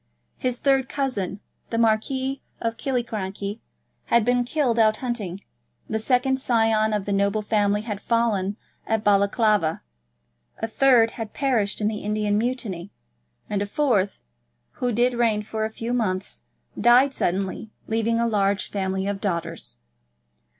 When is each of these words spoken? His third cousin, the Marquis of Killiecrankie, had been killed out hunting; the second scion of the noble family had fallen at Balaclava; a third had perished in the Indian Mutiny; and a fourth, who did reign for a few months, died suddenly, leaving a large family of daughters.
His 0.37 0.57
third 0.57 0.89
cousin, 0.89 1.41
the 1.69 1.77
Marquis 1.77 2.41
of 2.59 2.75
Killiecrankie, 2.75 3.59
had 4.05 4.25
been 4.25 4.43
killed 4.43 4.79
out 4.79 4.97
hunting; 4.97 5.41
the 5.87 5.99
second 5.99 6.39
scion 6.39 6.91
of 6.91 7.05
the 7.05 7.13
noble 7.13 7.43
family 7.43 7.81
had 7.81 8.01
fallen 8.01 8.57
at 8.87 9.03
Balaclava; 9.03 9.83
a 10.57 10.67
third 10.67 11.11
had 11.11 11.33
perished 11.35 11.81
in 11.81 11.87
the 11.87 11.99
Indian 11.99 12.35
Mutiny; 12.35 12.91
and 13.47 13.61
a 13.61 13.67
fourth, 13.67 14.21
who 14.81 14.91
did 14.91 15.13
reign 15.13 15.43
for 15.43 15.65
a 15.65 15.69
few 15.69 15.93
months, 15.93 16.45
died 16.79 17.13
suddenly, 17.13 17.69
leaving 17.87 18.19
a 18.19 18.25
large 18.25 18.71
family 18.71 19.05
of 19.05 19.21
daughters. 19.21 19.77